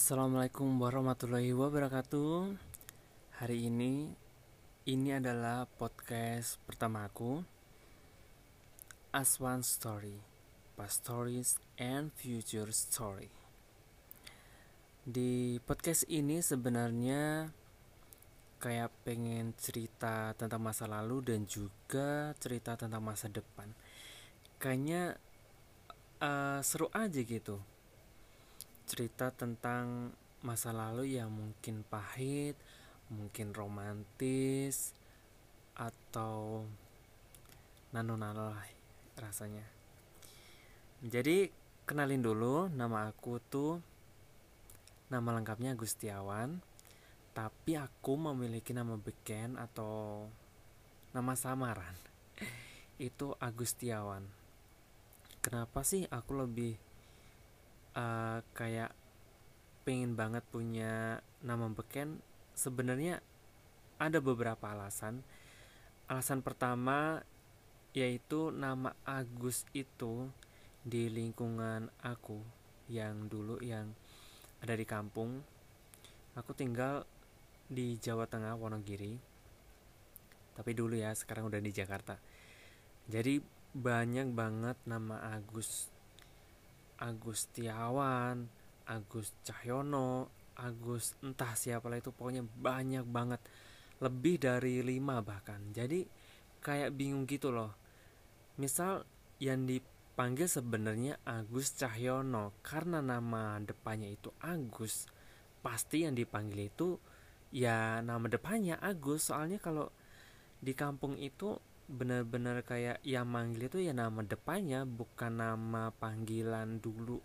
Assalamualaikum 0.00 0.80
warahmatullahi 0.80 1.52
wabarakatuh. 1.52 2.56
Hari 3.36 3.68
ini 3.68 4.08
ini 4.88 5.12
adalah 5.12 5.68
podcast 5.68 6.56
pertama 6.64 7.04
aku. 7.04 7.44
Aswan 9.12 9.60
Story, 9.60 10.16
Past 10.72 11.04
Stories 11.04 11.60
and 11.76 12.16
Future 12.16 12.72
Story. 12.72 13.28
Di 15.04 15.60
podcast 15.68 16.08
ini 16.08 16.40
sebenarnya 16.40 17.52
kayak 18.56 19.04
pengen 19.04 19.52
cerita 19.60 20.32
tentang 20.32 20.64
masa 20.64 20.88
lalu 20.88 21.28
dan 21.28 21.44
juga 21.44 22.32
cerita 22.40 22.72
tentang 22.72 23.04
masa 23.04 23.28
depan. 23.28 23.68
Kayaknya 24.56 25.20
uh, 26.24 26.64
seru 26.64 26.88
aja 26.88 27.20
gitu 27.20 27.60
cerita 28.90 29.30
tentang 29.30 30.10
masa 30.42 30.74
lalu 30.74 31.14
yang 31.14 31.30
mungkin 31.30 31.86
pahit, 31.86 32.58
mungkin 33.06 33.54
romantis, 33.54 34.90
atau 35.78 36.66
nano-nano 37.94 38.50
rasanya. 39.14 39.62
Jadi 41.06 41.46
kenalin 41.86 42.18
dulu 42.18 42.66
nama 42.66 43.06
aku 43.06 43.38
tuh 43.38 43.78
nama 45.06 45.38
lengkapnya 45.38 45.78
Gustiawan, 45.78 46.58
tapi 47.30 47.78
aku 47.78 48.18
memiliki 48.18 48.74
nama 48.74 48.98
beken 48.98 49.54
atau 49.54 50.26
nama 51.14 51.38
samaran. 51.38 51.94
Itu 52.98 53.38
Agustiawan. 53.38 54.26
Kenapa 55.40 55.86
sih 55.86 56.10
aku 56.10 56.42
lebih 56.42 56.89
uh, 57.94 58.44
kayak 58.54 58.92
pengen 59.82 60.14
banget 60.14 60.44
punya 60.52 61.24
nama 61.40 61.66
beken 61.72 62.20
sebenarnya 62.54 63.24
ada 63.96 64.18
beberapa 64.20 64.72
alasan. 64.72 65.24
Alasan 66.10 66.42
pertama 66.42 67.22
yaitu 67.90 68.54
nama 68.54 68.94
Agus 69.02 69.66
itu 69.74 70.30
di 70.86 71.10
lingkungan 71.10 71.90
aku 72.00 72.38
yang 72.86 73.26
dulu 73.26 73.58
yang 73.60 73.92
ada 74.62 74.74
di 74.74 74.86
kampung. 74.86 75.42
Aku 76.38 76.54
tinggal 76.54 77.04
di 77.66 77.98
Jawa 77.98 78.26
Tengah 78.26 78.54
Wonogiri. 78.58 79.18
Tapi 80.54 80.70
dulu 80.74 80.98
ya 80.98 81.14
sekarang 81.14 81.48
udah 81.48 81.62
di 81.62 81.72
Jakarta. 81.72 82.18
Jadi 83.10 83.42
banyak 83.70 84.34
banget 84.34 84.76
nama 84.86 85.22
Agus 85.34 85.90
Agustiawan, 87.00 88.44
Agus 88.84 89.32
Cahyono, 89.40 90.28
Agus 90.60 91.16
entah 91.24 91.56
siapa 91.56 91.88
lah 91.88 91.98
itu 91.98 92.12
pokoknya 92.12 92.44
banyak 92.44 93.08
banget. 93.08 93.40
Lebih 94.00 94.36
dari 94.40 94.84
lima 94.84 95.24
bahkan. 95.24 95.60
Jadi 95.72 96.04
kayak 96.60 96.92
bingung 96.92 97.24
gitu 97.24 97.48
loh. 97.48 97.72
Misal 98.60 99.04
yang 99.40 99.64
dipanggil 99.64 100.48
sebenarnya 100.48 101.20
Agus 101.24 101.72
Cahyono. 101.76 102.60
Karena 102.60 103.00
nama 103.00 103.56
depannya 103.60 104.12
itu 104.12 104.28
Agus 104.44 105.08
pasti 105.60 106.04
yang 106.08 106.16
dipanggil 106.16 106.68
itu 106.68 106.96
ya 107.52 108.04
nama 108.04 108.28
depannya 108.28 108.76
Agus. 108.80 109.32
Soalnya 109.32 109.56
kalau 109.56 109.88
di 110.60 110.76
kampung 110.76 111.16
itu 111.16 111.56
benar-benar 111.90 112.62
kayak 112.62 113.02
yang 113.02 113.26
manggil 113.26 113.66
itu 113.66 113.82
ya 113.82 113.90
nama 113.90 114.22
depannya 114.22 114.86
bukan 114.86 115.42
nama 115.42 115.90
panggilan 115.90 116.78
dulu 116.78 117.18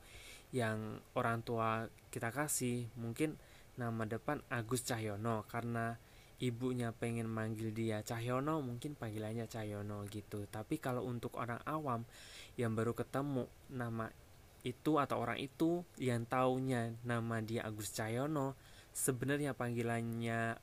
yang 0.49 0.97
orang 1.13 1.45
tua 1.45 1.85
kita 2.09 2.33
kasih. 2.33 2.89
Mungkin 2.97 3.37
nama 3.77 4.03
depan 4.09 4.41
Agus 4.49 4.81
Cahyono 4.87 5.45
karena 5.45 5.99
ibunya 6.41 6.91
pengen 6.91 7.31
manggil 7.31 7.71
dia 7.71 8.03
Cahyono 8.03 8.59
mungkin 8.59 8.97
panggilannya 8.97 9.45
Cahyono 9.45 10.03
gitu. 10.09 10.49
Tapi 10.49 10.81
kalau 10.81 11.05
untuk 11.05 11.37
orang 11.37 11.61
awam 11.63 12.03
yang 12.59 12.73
baru 12.73 12.97
ketemu 12.97 13.47
nama 13.71 14.09
itu 14.65 14.97
atau 14.97 15.21
orang 15.21 15.37
itu 15.37 15.85
yang 16.01 16.25
taunya 16.25 16.97
nama 17.05 17.37
dia 17.39 17.61
Agus 17.69 17.93
Cahyono 17.93 18.57
sebenarnya 18.95 19.53
panggilannya 19.53 20.57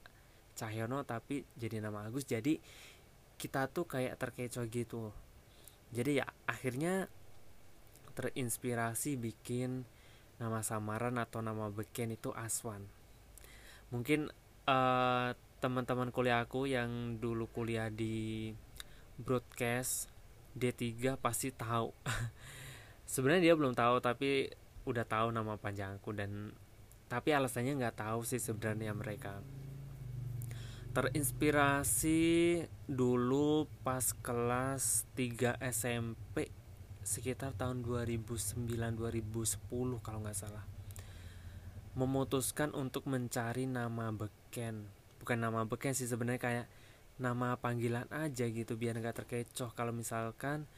Cahyono 0.52 1.04
tapi 1.04 1.44
jadi 1.56 1.80
nama 1.80 2.08
Agus. 2.08 2.28
Jadi 2.28 2.58
kita 3.42 3.66
tuh 3.66 3.90
kayak 3.90 4.22
terkecoh 4.22 4.62
gitu. 4.70 5.10
Jadi 5.90 6.22
ya 6.22 6.26
akhirnya 6.46 7.10
terinspirasi 8.14 9.18
bikin 9.18 9.82
nama 10.38 10.62
samaran 10.62 11.18
atau 11.18 11.42
nama 11.42 11.66
beken 11.74 12.14
itu 12.14 12.30
Aswan. 12.38 12.86
Mungkin 13.90 14.30
uh, 14.70 15.34
teman-teman 15.58 16.14
kuliah 16.14 16.46
aku 16.46 16.70
yang 16.70 17.18
dulu 17.18 17.50
kuliah 17.50 17.90
di 17.90 18.54
broadcast 19.18 20.06
D3 20.54 21.18
pasti 21.18 21.50
tahu. 21.50 21.90
Sebenarnya 23.12 23.50
dia 23.50 23.54
belum 23.58 23.74
tahu 23.74 23.98
tapi 23.98 24.54
udah 24.86 25.02
tahu 25.02 25.34
nama 25.34 25.58
panjangku 25.58 26.14
dan 26.14 26.54
tapi 27.06 27.30
alasannya 27.36 27.76
nggak 27.76 28.00
tahu 28.00 28.24
sih 28.24 28.40
sebenarnya 28.40 28.96
mereka 28.96 29.44
terinspirasi 30.92 32.20
dulu 32.84 33.64
pas 33.80 34.12
kelas 34.12 35.08
3 35.16 35.56
SMP 35.72 36.52
sekitar 37.02 37.56
tahun 37.56 37.82
2009-2010 37.82 40.04
kalau 40.04 40.20
nggak 40.20 40.36
salah. 40.36 40.64
Memutuskan 41.96 42.76
untuk 42.76 43.08
mencari 43.08 43.64
nama 43.64 44.12
beken. 44.12 44.84
Bukan 45.20 45.38
nama 45.40 45.64
beken 45.64 45.96
sih 45.96 46.08
sebenarnya 46.08 46.40
kayak 46.40 46.66
nama 47.16 47.56
panggilan 47.56 48.08
aja 48.12 48.44
gitu 48.48 48.76
biar 48.76 49.00
nggak 49.00 49.24
terkecoh. 49.24 49.72
Kalau 49.72 49.96
misalkan 49.96 50.68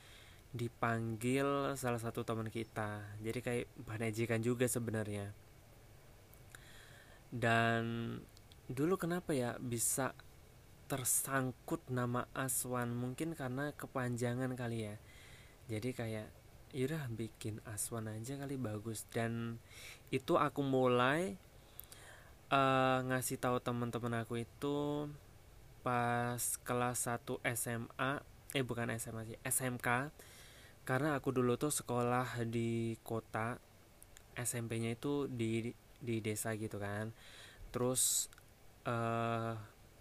dipanggil 0.54 1.74
salah 1.74 1.98
satu 1.98 2.22
teman 2.22 2.54
kita. 2.54 3.02
Jadi 3.18 3.38
kayak 3.42 3.66
bahan 3.82 4.14
ejekan 4.14 4.42
juga 4.42 4.70
sebenarnya. 4.70 5.34
Dan 7.34 7.82
dulu 8.70 8.96
kenapa 8.96 9.36
ya 9.36 9.56
bisa 9.60 10.16
tersangkut 10.88 11.80
nama 11.88 12.28
Aswan? 12.32 12.92
Mungkin 12.92 13.36
karena 13.36 13.72
kepanjangan 13.76 14.52
kali 14.56 14.88
ya. 14.88 14.96
Jadi 15.68 15.90
kayak 15.96 16.28
Ira 16.74 17.06
bikin 17.06 17.62
Aswan 17.64 18.10
aja 18.10 18.34
kali 18.36 18.58
bagus. 18.58 19.06
Dan 19.08 19.62
itu 20.10 20.36
aku 20.36 20.60
mulai 20.60 21.38
uh, 22.50 22.98
ngasih 23.06 23.38
tahu 23.40 23.62
teman-teman 23.62 24.24
aku 24.24 24.42
itu 24.42 25.08
pas 25.84 26.40
kelas 26.64 27.08
1 27.12 27.44
SMA 27.52 28.12
eh 28.56 28.64
bukan 28.64 28.88
SMA 28.96 29.28
sih 29.28 29.38
SMK 29.44 30.08
karena 30.88 31.18
aku 31.18 31.28
dulu 31.34 31.60
tuh 31.60 31.68
sekolah 31.68 32.40
di 32.48 32.96
kota 33.04 33.60
SMP-nya 34.38 34.96
itu 34.96 35.28
di 35.28 35.72
di 36.00 36.16
desa 36.20 36.52
gitu 36.56 36.76
kan. 36.76 37.12
Terus 37.72 38.28
uh, 38.88 39.52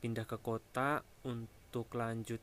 pindah 0.03 0.27
ke 0.27 0.38
kota 0.39 1.03
untuk 1.23 1.88
lanjut 1.95 2.39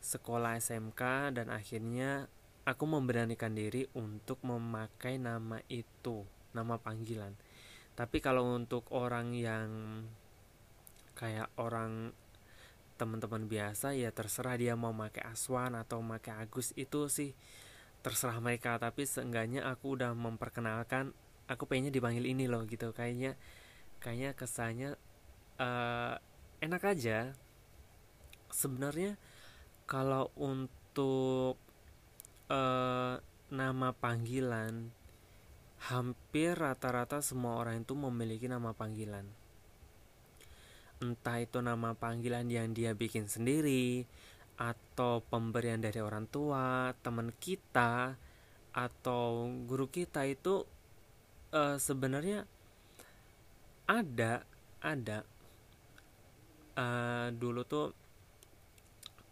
sekolah 0.00 0.56
SMK 0.56 1.32
dan 1.36 1.52
akhirnya 1.52 2.28
aku 2.64 2.84
memberanikan 2.88 3.52
diri 3.52 3.84
untuk 3.96 4.40
memakai 4.44 5.20
nama 5.20 5.60
itu, 5.68 6.24
nama 6.56 6.80
panggilan. 6.80 7.36
Tapi 7.96 8.18
kalau 8.24 8.56
untuk 8.56 8.88
orang 8.96 9.36
yang 9.36 9.68
kayak 11.12 11.52
orang 11.60 12.16
teman-teman 12.96 13.48
biasa 13.48 13.96
ya 13.96 14.12
terserah 14.12 14.60
dia 14.60 14.76
mau 14.76 14.92
pakai 14.92 15.24
Aswan 15.24 15.72
atau 15.72 16.04
pakai 16.04 16.44
Agus 16.44 16.76
itu 16.76 17.08
sih 17.08 17.32
terserah 18.04 18.40
mereka 18.40 18.76
tapi 18.76 19.08
seenggaknya 19.08 19.64
aku 19.68 19.96
udah 19.96 20.12
memperkenalkan 20.12 21.16
aku 21.48 21.64
pengennya 21.64 21.92
dipanggil 21.92 22.28
ini 22.28 22.44
loh 22.44 22.64
gitu 22.68 22.92
kayaknya 22.92 23.40
kayaknya 24.04 24.36
kesannya 24.36 24.90
uh, 25.60 26.16
enak 26.64 26.82
aja. 26.82 27.36
Sebenarnya 28.50 29.20
kalau 29.84 30.32
untuk 30.34 31.60
uh, 32.50 33.14
nama 33.50 33.88
panggilan 33.94 34.90
hampir 35.80 36.56
rata-rata 36.56 37.24
semua 37.24 37.56
orang 37.60 37.84
itu 37.84 37.94
memiliki 37.96 38.48
nama 38.48 38.72
panggilan. 38.72 39.24
Entah 41.00 41.40
itu 41.40 41.64
nama 41.64 41.96
panggilan 41.96 42.44
yang 42.52 42.76
dia 42.76 42.92
bikin 42.92 43.24
sendiri 43.24 44.04
atau 44.60 45.24
pemberian 45.24 45.80
dari 45.80 46.04
orang 46.04 46.28
tua 46.28 46.92
teman 47.00 47.32
kita 47.40 48.20
atau 48.76 49.48
guru 49.64 49.88
kita 49.88 50.28
itu 50.28 50.68
uh, 51.56 51.80
sebenarnya 51.80 52.44
ada 53.88 54.44
ada 54.84 55.24
uh, 56.80 57.28
dulu 57.36 57.62
tuh 57.68 57.92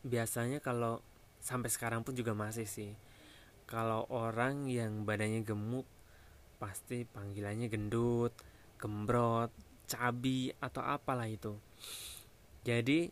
biasanya 0.05 0.61
kalau 0.61 1.00
sampai 1.41 1.73
sekarang 1.73 2.05
pun 2.05 2.12
juga 2.12 2.37
masih 2.37 2.69
sih. 2.69 2.93
Kalau 3.69 4.09
orang 4.09 4.69
yang 4.69 5.05
badannya 5.05 5.45
gemuk 5.45 5.85
pasti 6.56 7.05
panggilannya 7.05 7.69
gendut 7.69 8.33
gembrot 8.81 9.53
cabi 9.89 10.53
atau 10.61 10.83
apalah 10.85 11.29
itu. 11.29 11.56
Jadi 12.65 13.09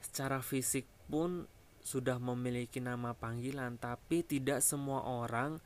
secara 0.00 0.40
fisik 0.40 0.88
pun 1.08 1.44
sudah 1.84 2.16
memiliki 2.16 2.80
nama 2.80 3.12
panggilan 3.12 3.76
tapi 3.76 4.24
tidak 4.24 4.64
semua 4.64 5.04
orang 5.04 5.60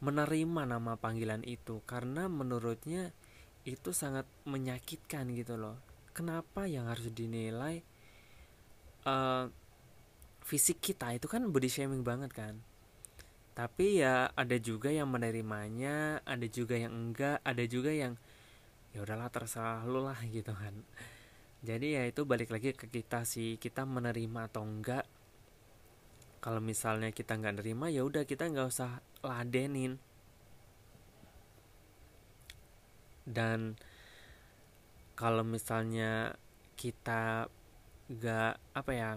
menerima 0.00 0.62
nama 0.68 0.96
panggilan 0.96 1.44
itu. 1.44 1.80
Karena 1.84 2.28
menurutnya 2.28 3.12
itu 3.64 3.96
sangat 3.96 4.28
menyakitkan 4.44 5.32
gitu 5.32 5.56
loh 5.56 5.93
kenapa 6.14 6.70
yang 6.70 6.86
harus 6.86 7.10
dinilai 7.10 7.82
uh, 9.04 9.50
fisik 10.46 10.78
kita? 10.78 11.10
Itu 11.18 11.26
kan 11.26 11.50
body 11.50 11.66
shaming 11.66 12.06
banget 12.06 12.30
kan? 12.30 12.62
Tapi 13.54 14.02
ya 14.02 14.30
ada 14.34 14.56
juga 14.58 14.90
yang 14.90 15.10
menerimanya 15.10 16.22
ada 16.26 16.46
juga 16.46 16.74
yang 16.78 16.90
enggak 16.90 17.38
ada 17.42 17.62
juga 17.66 17.90
yang 17.90 18.18
ya 18.94 19.02
udahlah 19.02 19.30
terserah 19.30 19.82
lu 19.86 20.06
lah 20.06 20.18
gitu 20.34 20.54
kan. 20.54 20.74
Jadi 21.64 21.96
ya 21.98 22.02
itu 22.06 22.22
balik 22.28 22.54
lagi 22.54 22.70
ke 22.76 22.86
kita 22.86 23.26
sih 23.26 23.58
kita 23.58 23.82
menerima 23.82 24.50
atau 24.50 24.62
enggak. 24.62 25.06
Kalau 26.38 26.60
misalnya 26.60 27.08
kita 27.08 27.40
nggak 27.40 27.64
nerima 27.64 27.88
ya 27.88 28.04
udah 28.04 28.28
kita 28.28 28.46
nggak 28.50 28.68
usah 28.68 29.00
ladenin. 29.24 29.96
Dan 33.24 33.80
kalau 35.14 35.46
misalnya 35.46 36.34
kita 36.74 37.46
nggak 38.10 38.54
apa 38.74 38.92
ya 38.92 39.10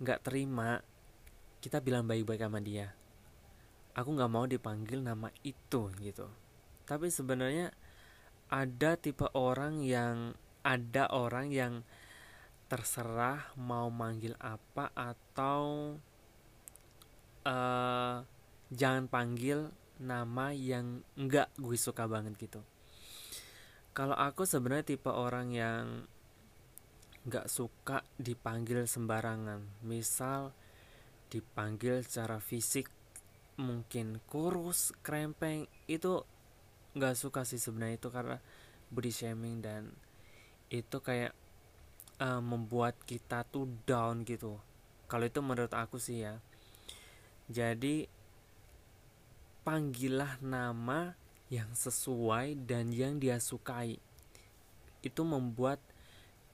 nggak 0.00 0.22
terima 0.24 0.80
kita 1.60 1.82
bilang 1.82 2.06
baik-baik 2.08 2.42
sama 2.42 2.62
dia 2.62 2.94
aku 3.94 4.10
nggak 4.14 4.32
mau 4.32 4.46
dipanggil 4.46 5.02
nama 5.02 5.30
itu 5.46 5.90
gitu 6.02 6.26
tapi 6.84 7.08
sebenarnya 7.10 7.70
ada 8.50 8.96
tipe 8.98 9.26
orang 9.34 9.82
yang 9.82 10.36
ada 10.64 11.10
orang 11.12 11.52
yang 11.52 11.84
terserah 12.68 13.52
mau 13.60 13.92
manggil 13.92 14.34
apa 14.40 14.88
atau 14.96 15.94
uh, 17.44 18.16
jangan 18.72 19.04
panggil 19.06 19.70
nama 20.00 20.50
yang 20.50 21.04
enggak 21.14 21.52
gue 21.60 21.76
suka 21.78 22.08
banget 22.10 22.34
gitu. 22.40 22.60
Kalau 23.94 24.18
aku 24.18 24.42
sebenarnya 24.42 24.98
tipe 24.98 25.06
orang 25.06 25.54
yang 25.54 26.02
nggak 27.30 27.46
suka 27.46 28.02
dipanggil 28.18 28.90
sembarangan. 28.90 29.86
Misal 29.86 30.50
dipanggil 31.30 32.02
secara 32.02 32.42
fisik 32.42 32.90
mungkin 33.54 34.18
kurus, 34.26 34.90
krempeng 35.06 35.70
itu 35.86 36.26
nggak 36.98 37.14
suka 37.14 37.46
sih 37.46 37.62
sebenarnya. 37.62 38.02
Itu 38.02 38.08
karena 38.10 38.36
body 38.90 39.12
shaming 39.14 39.62
dan 39.62 39.94
itu 40.74 40.98
kayak 40.98 41.30
uh, 42.18 42.42
membuat 42.42 42.98
kita 43.06 43.46
tuh 43.46 43.70
down 43.86 44.26
gitu. 44.26 44.58
Kalau 45.06 45.22
itu 45.22 45.38
menurut 45.38 45.70
aku 45.70 46.02
sih 46.02 46.26
ya. 46.26 46.42
Jadi 47.46 48.10
panggillah 49.62 50.42
nama 50.42 51.23
yang 51.54 51.70
sesuai 51.70 52.66
dan 52.66 52.90
yang 52.90 53.22
dia 53.22 53.38
sukai. 53.38 54.02
Itu 55.06 55.22
membuat 55.22 55.78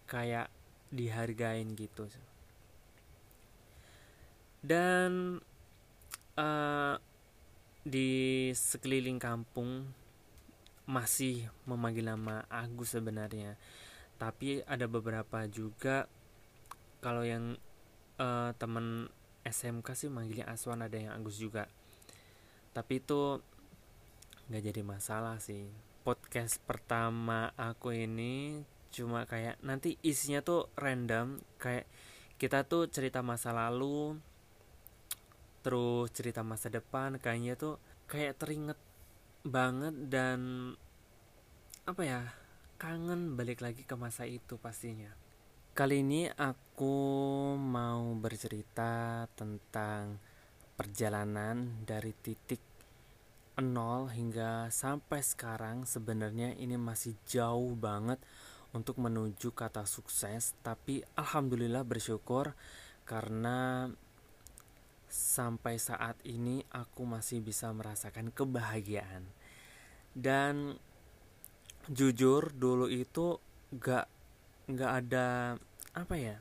kayak 0.05 0.52
dihargain 0.93 1.73
gitu. 1.73 2.05
Dan 4.61 5.41
uh, 6.37 6.97
di 7.81 8.50
sekeliling 8.52 9.17
kampung 9.17 9.88
masih 10.85 11.49
memanggil 11.64 12.05
nama 12.11 12.44
Agus 12.52 12.93
sebenarnya. 12.93 13.56
Tapi 14.20 14.61
ada 14.69 14.85
beberapa 14.85 15.49
juga 15.49 16.05
kalau 17.00 17.25
yang 17.25 17.56
uh, 18.20 18.52
temen 18.61 19.08
SMK 19.47 19.97
sih 19.97 20.12
manggilnya 20.12 20.50
Aswan 20.50 20.85
ada 20.85 20.99
yang 20.99 21.17
Agus 21.17 21.41
juga. 21.41 21.70
Tapi 22.76 23.00
itu 23.00 23.41
nggak 24.50 24.67
jadi 24.67 24.82
masalah 24.82 25.38
sih 25.38 25.70
podcast 26.02 26.58
pertama 26.67 27.55
aku 27.55 27.94
ini 27.94 28.67
cuma 28.91 29.23
kayak 29.23 29.62
nanti 29.62 29.94
isinya 30.02 30.43
tuh 30.43 30.67
random 30.75 31.38
kayak 31.62 31.87
kita 32.35 32.67
tuh 32.67 32.91
cerita 32.91 33.23
masa 33.23 33.55
lalu 33.55 34.19
terus 35.62 36.11
cerita 36.11 36.43
masa 36.43 36.67
depan 36.67 37.23
kayaknya 37.23 37.55
tuh 37.55 37.79
kayak 38.11 38.43
teringet 38.43 38.81
banget 39.47 39.94
dan 40.11 40.75
apa 41.87 42.02
ya 42.02 42.20
kangen 42.81 43.37
balik 43.37 43.61
lagi 43.61 43.85
ke 43.85 43.93
masa 43.93 44.25
itu 44.25 44.56
pastinya. 44.56 45.12
Kali 45.76 46.00
ini 46.00 46.32
aku 46.32 46.97
mau 47.61 48.17
bercerita 48.17 49.29
tentang 49.37 50.17
perjalanan 50.81 51.85
dari 51.85 52.17
titik 52.17 52.69
nol 53.62 54.08
hingga 54.08 54.72
sampai 54.72 55.20
sekarang 55.20 55.84
sebenarnya 55.84 56.56
ini 56.56 56.80
masih 56.80 57.16
jauh 57.28 57.76
banget 57.76 58.18
untuk 58.72 58.98
menuju 58.98 59.52
kata 59.52 59.84
sukses. 59.84 60.56
Tapi 60.64 61.04
alhamdulillah 61.16 61.84
bersyukur 61.84 62.56
karena 63.04 63.88
sampai 65.10 65.76
saat 65.76 66.16
ini 66.26 66.64
aku 66.72 67.04
masih 67.04 67.44
bisa 67.44 67.70
merasakan 67.70 68.32
kebahagiaan. 68.32 69.28
Dan 70.10 70.76
jujur 71.90 72.54
dulu 72.54 72.86
itu 72.90 73.38
gak 73.74 74.06
gak 74.70 74.92
ada 75.06 75.58
apa 75.90 76.14
ya 76.14 76.36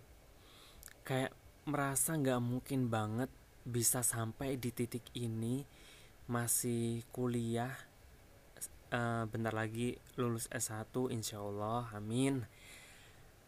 kayak 1.01 1.33
merasa 1.65 2.13
gak 2.17 2.37
mungkin 2.37 2.89
banget 2.89 3.33
bisa 3.65 4.05
sampai 4.05 4.57
di 4.57 4.69
titik 4.69 5.05
ini 5.17 5.65
masih 6.29 7.01
kuliah 7.09 7.73
uh, 8.93 9.25
bentar 9.25 9.49
lagi 9.49 9.97
lulus 10.13 10.45
S1 10.53 10.93
insya 11.09 11.41
Allah 11.41 11.89
amin. 11.97 12.45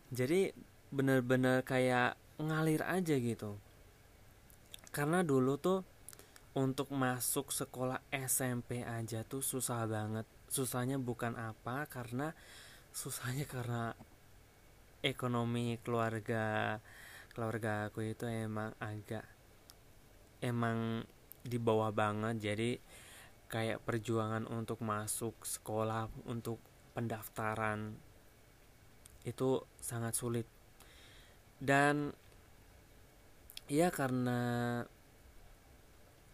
Jadi 0.09 0.49
bener-bener 0.89 1.61
kayak 1.61 2.17
ngalir 2.41 2.81
aja 2.83 3.15
gitu. 3.15 3.61
Karena 4.89 5.21
dulu 5.21 5.55
tuh 5.61 5.85
untuk 6.57 6.91
masuk 6.91 7.53
sekolah 7.53 8.03
SMP 8.11 8.83
aja 8.83 9.23
tuh 9.23 9.45
susah 9.45 9.87
banget. 9.87 10.25
Susahnya 10.51 10.99
bukan 10.99 11.37
apa 11.39 11.87
karena 11.87 12.35
susahnya 12.91 13.47
karena 13.47 13.95
ekonomi 14.99 15.79
keluarga 15.79 16.77
keluarga 17.31 17.87
aku 17.87 18.03
itu 18.03 18.27
emang 18.27 18.75
agak 18.83 19.23
emang 20.43 21.07
di 21.41 21.57
bawah 21.57 21.89
banget 21.89 22.53
jadi 22.53 22.69
kayak 23.51 23.83
perjuangan 23.83 24.47
untuk 24.47 24.79
masuk 24.79 25.35
sekolah 25.43 26.07
untuk 26.29 26.61
pendaftaran 26.95 27.93
itu 29.27 29.61
sangat 29.77 30.15
sulit 30.15 30.47
dan 31.61 32.13
ya 33.69 33.93
karena 33.93 34.81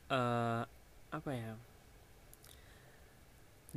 uh, 0.08 0.64
apa 1.12 1.32
ya 1.34 1.54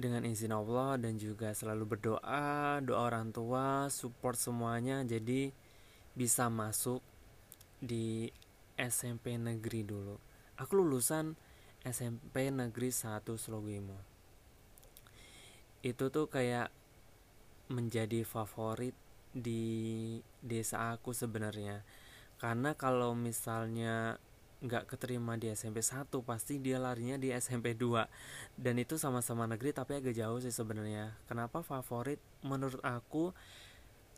dengan 0.01 0.25
izin 0.25 0.55
Allah 0.57 0.97
dan 0.97 1.21
juga 1.21 1.53
selalu 1.53 1.85
berdoa, 1.97 2.81
doa 2.81 3.01
orang 3.05 3.35
tua, 3.35 3.93
support 3.93 4.41
semuanya 4.41 5.05
jadi 5.05 5.53
bisa 6.17 6.49
masuk 6.49 7.05
di 7.77 8.33
SMP 8.81 9.37
negeri 9.37 9.85
dulu. 9.85 10.17
Aku 10.61 10.77
lulusan 10.77 11.41
SMP 11.81 12.53
negeri 12.53 12.93
1 12.93 13.25
Slogimo. 13.41 13.97
Itu 15.81 16.13
tuh 16.13 16.29
kayak 16.29 16.69
menjadi 17.73 18.21
favorit 18.29 18.93
di 19.33 20.21
desa 20.45 20.93
aku 20.93 21.17
sebenarnya. 21.17 21.81
Karena 22.37 22.77
kalau 22.77 23.17
misalnya 23.17 24.21
nggak 24.61 24.93
keterima 24.93 25.41
di 25.41 25.49
SMP 25.49 25.81
1 25.81 26.13
pasti 26.21 26.61
dia 26.61 26.77
larinya 26.77 27.17
di 27.17 27.33
SMP 27.33 27.73
2 27.73 28.61
dan 28.61 28.77
itu 28.77 29.01
sama-sama 29.01 29.49
negeri 29.49 29.73
tapi 29.73 29.97
agak 29.97 30.13
jauh 30.13 30.37
sih 30.37 30.53
sebenarnya 30.53 31.17
kenapa 31.25 31.65
favorit 31.65 32.21
menurut 32.45 32.77
aku 32.85 33.33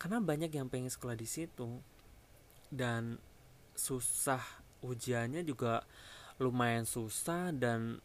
karena 0.03 0.19
banyak 0.19 0.51
yang 0.51 0.67
pengen 0.67 0.91
sekolah 0.91 1.15
di 1.15 1.31
situ 1.31 1.79
dan 2.75 3.23
susah 3.79 4.43
ujiannya 4.83 5.47
juga 5.47 5.87
lumayan 6.41 6.89
susah 6.89 7.53
dan 7.53 8.01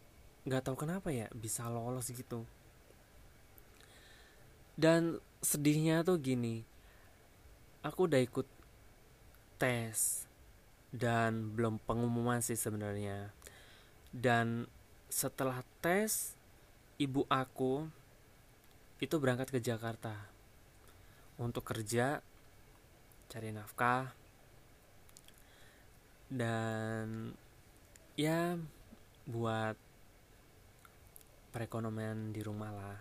nggak 0.48 0.64
tahu 0.64 0.88
kenapa 0.88 1.12
ya 1.12 1.28
bisa 1.36 1.68
lolos 1.68 2.08
gitu. 2.12 2.48
Dan 4.78 5.20
sedihnya 5.44 6.06
tuh 6.06 6.22
gini 6.22 6.64
aku 7.84 8.08
udah 8.08 8.22
ikut 8.22 8.48
tes 9.58 10.28
dan 10.94 11.52
belum 11.52 11.84
pengumuman 11.84 12.40
sih 12.40 12.56
sebenarnya. 12.56 13.32
Dan 14.12 14.68
setelah 15.12 15.64
tes 15.84 16.36
ibu 16.98 17.28
aku 17.28 17.88
itu 18.98 19.16
berangkat 19.22 19.54
ke 19.54 19.60
Jakarta 19.62 20.16
untuk 21.38 21.68
kerja 21.68 22.24
cari 23.28 23.50
nafkah. 23.52 24.16
Dan 26.28 27.32
ya 28.18 28.58
buat 29.30 29.78
perekonomian 31.54 32.34
di 32.34 32.42
rumah 32.42 32.74
lah. 32.74 32.98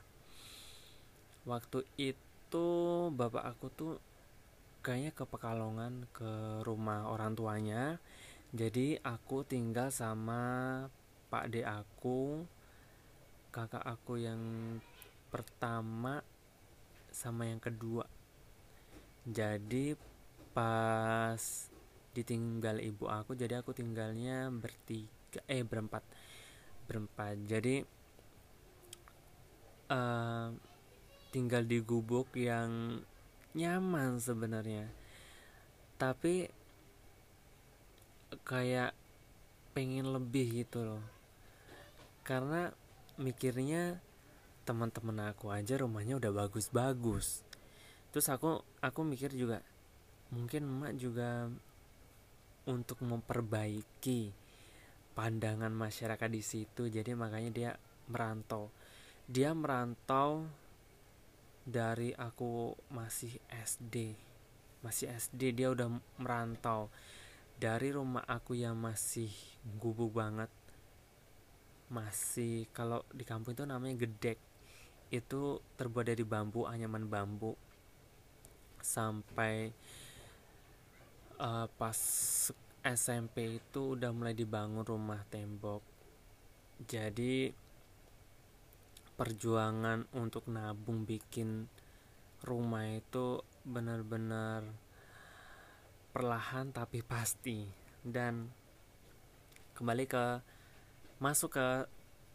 Waktu 1.49 1.89
itu 1.97 2.69
bapak 3.17 3.45
aku 3.49 3.67
tuh 3.73 3.95
kayaknya 4.85 5.17
ke 5.17 5.25
Pekalongan 5.25 6.05
ke 6.13 6.61
rumah 6.69 7.09
orang 7.09 7.33
tuanya. 7.33 7.97
Jadi 8.53 9.01
aku 9.01 9.41
tinggal 9.49 9.89
sama 9.89 10.85
pak 11.33 11.49
de 11.49 11.65
aku 11.65 12.45
kakak 13.49 13.89
aku 13.89 14.21
yang 14.21 14.45
pertama 15.33 16.21
sama 17.09 17.49
yang 17.49 17.59
kedua. 17.65 18.05
Jadi 19.25 19.97
pas 20.53 21.73
ditinggal 22.17 22.81
ibu 22.81 23.05
aku 23.13 23.37
jadi 23.37 23.61
aku 23.61 23.77
tinggalnya 23.77 24.49
bertiga 24.49 25.45
eh 25.45 25.61
berempat 25.61 26.01
berempat. 26.87 27.37
Jadi 27.45 27.83
uh, 29.91 30.49
tinggal 31.35 31.67
di 31.67 31.83
gubuk 31.83 32.33
yang 32.39 33.03
nyaman 33.53 34.23
sebenarnya. 34.23 34.87
Tapi 35.99 36.47
kayak 38.47 38.95
pengen 39.75 40.15
lebih 40.15 40.65
gitu 40.65 40.87
loh. 40.87 41.05
Karena 42.23 42.71
mikirnya 43.19 44.01
teman-teman 44.67 45.31
aku 45.31 45.51
aja 45.51 45.79
rumahnya 45.79 46.19
udah 46.19 46.33
bagus-bagus. 46.47 47.43
Terus 48.11 48.27
aku 48.31 48.63
aku 48.83 49.01
mikir 49.05 49.35
juga 49.35 49.63
mungkin 50.35 50.67
emak 50.67 50.99
juga 50.99 51.47
untuk 52.67 53.03
memperbaiki 53.03 54.31
pandangan 55.15 55.73
masyarakat 55.73 56.29
di 56.31 56.43
situ. 56.43 56.91
Jadi 56.91 57.15
makanya 57.15 57.51
dia 57.51 57.71
merantau. 58.11 58.71
Dia 59.27 59.55
merantau 59.55 60.47
dari 61.67 62.15
aku 62.15 62.75
masih 62.95 63.39
SD 63.51 64.27
masih 64.87 65.11
SD 65.11 65.59
dia 65.59 65.75
udah 65.75 65.91
merantau. 66.23 66.87
Dari 67.59 67.91
rumah 67.91 68.23
aku 68.23 68.55
yang 68.55 68.79
masih 68.79 69.33
gubuk 69.83 70.15
banget 70.15 70.47
masih 71.87 72.67
kalau 72.75 73.07
di 73.11 73.27
kampung 73.27 73.59
itu 73.59 73.67
namanya 73.67 74.07
gedek. 74.07 74.39
Itu 75.11 75.59
terbuat 75.75 76.07
dari 76.07 76.23
bambu 76.23 76.71
anyaman 76.71 77.11
bambu. 77.11 77.59
Sampai 78.79 79.75
uh, 81.41 81.69
pas 81.77 81.99
SMP 82.87 83.59
itu 83.59 83.99
udah 83.99 84.11
mulai 84.15 84.33
dibangun 84.33 84.87
rumah 84.87 85.21
tembok. 85.29 85.83
Jadi 86.87 87.51
perjuangan 89.17 90.05
untuk 90.13 90.47
nabung 90.53 91.09
bikin 91.09 91.67
rumah 92.45 92.85
itu 92.93 93.41
benar-benar 93.65 94.63
perlahan 96.13 96.71
tapi 96.71 97.01
pasti. 97.03 97.67
Dan 98.07 98.47
kembali 99.75 100.05
ke 100.07 100.25
masuk 101.19 101.57
ke 101.57 101.69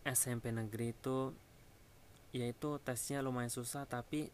SMP 0.02 0.50
negeri 0.50 0.92
itu 0.92 1.32
yaitu 2.32 2.80
tesnya 2.82 3.20
lumayan 3.22 3.52
susah 3.52 3.84
tapi 3.86 4.32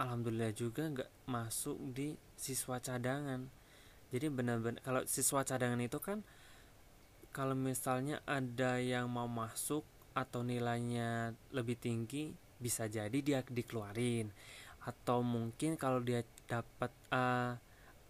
alhamdulillah 0.00 0.50
juga 0.56 0.88
nggak 0.88 1.10
masuk 1.30 1.76
di 1.92 2.16
siswa 2.34 2.80
cadangan 2.80 3.46
jadi 4.12 4.28
benar-benar 4.28 4.80
kalau 4.84 5.02
siswa 5.08 5.46
cadangan 5.46 5.80
itu 5.80 5.98
kan 6.02 6.20
kalau 7.34 7.58
misalnya 7.58 8.22
ada 8.30 8.78
yang 8.78 9.10
mau 9.10 9.26
masuk 9.26 9.82
atau 10.14 10.46
nilainya 10.46 11.34
lebih 11.50 11.74
tinggi 11.74 12.30
bisa 12.62 12.86
jadi 12.86 13.18
dia 13.18 13.42
dikeluarin. 13.42 14.30
Atau 14.86 15.26
mungkin 15.26 15.74
kalau 15.74 15.98
dia 15.98 16.22
dapat 16.46 16.94
uh, 17.10 17.58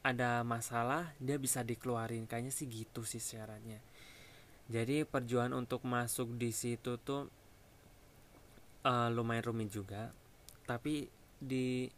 ada 0.05 0.45
masalah 0.45 1.17
dia 1.17 1.41
bisa 1.41 1.65
dikeluarin. 1.65 2.29
Kayaknya 2.29 2.53
sih 2.53 2.69
gitu 2.69 3.03
sih 3.09 3.19
syaratnya. 3.19 3.81
Jadi 4.69 5.09
perjuangan 5.09 5.57
untuk 5.57 5.89
masuk 5.89 6.37
di 6.37 6.53
situ 6.53 7.01
tuh 7.01 7.33
uh, 8.85 9.09
lumayan 9.09 9.49
rumit 9.49 9.73
juga. 9.73 10.13
Tapi 10.69 11.09
di 11.41 11.89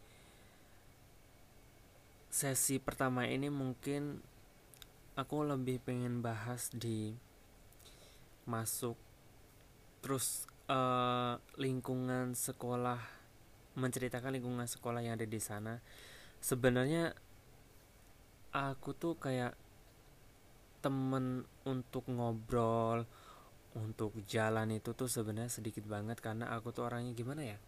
sesi 2.37 2.77
pertama 2.77 3.25
ini 3.25 3.49
mungkin 3.49 4.21
aku 5.17 5.49
lebih 5.49 5.81
pengen 5.81 6.21
bahas 6.21 6.69
di 6.69 7.17
masuk 8.45 9.01
terus 10.05 10.45
uh, 10.69 11.41
lingkungan 11.57 12.37
sekolah 12.37 13.01
menceritakan 13.81 14.37
lingkungan 14.37 14.69
sekolah 14.69 15.01
yang 15.01 15.17
ada 15.17 15.25
di 15.25 15.41
sana. 15.41 15.81
Sebenarnya 16.45 17.17
aku 18.53 18.93
tuh 18.93 19.17
kayak 19.17 19.57
temen 20.85 21.49
untuk 21.65 22.05
ngobrol 22.13 23.09
untuk 23.73 24.13
jalan 24.29 24.77
itu 24.77 24.93
tuh 24.93 25.09
sebenarnya 25.09 25.49
sedikit 25.49 25.89
banget 25.89 26.21
karena 26.21 26.53
aku 26.53 26.73
tuh 26.73 26.89
orangnya 26.89 27.13
gimana 27.13 27.43
ya 27.45 27.59